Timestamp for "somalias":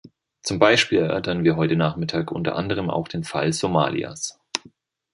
3.53-4.39